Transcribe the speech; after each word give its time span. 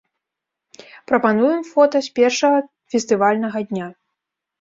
Прапануем 1.09 1.61
фота 1.71 1.97
з 2.07 2.13
першага 2.19 2.59
фестывальнага 2.95 3.59
дня. 3.69 3.87